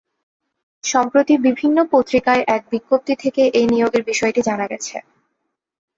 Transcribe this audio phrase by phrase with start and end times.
[0.83, 4.95] সম্প্রতি বিভিন্ন পত্রিকায় এক বিজ্ঞপ্তি থেকে এ নিয়োগের বিষয়টি জানা গেছে।